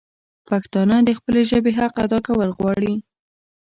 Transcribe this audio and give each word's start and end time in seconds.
پښتانه 0.49 0.95
د 1.03 1.09
خپلي 1.17 1.41
ژبي 1.51 1.71
حق 1.79 1.93
ادا 2.05 2.19
کول 2.27 2.49
غواړي 2.57 2.93